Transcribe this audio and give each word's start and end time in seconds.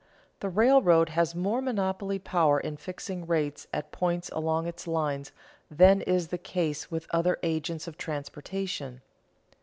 _The 0.41 0.49
railroad 0.55 1.09
has 1.09 1.35
more 1.35 1.61
monopoly 1.61 2.17
power 2.17 2.59
in 2.59 2.75
fixing 2.75 3.27
rates 3.27 3.67
at 3.71 3.91
points 3.91 4.29
along 4.29 4.65
its 4.65 4.87
lines 4.87 5.31
than 5.69 6.01
is 6.01 6.29
the 6.29 6.39
case 6.39 6.89
with 6.89 7.05
other 7.11 7.37
agents 7.43 7.87
of 7.87 7.99
transportation. 7.99 9.01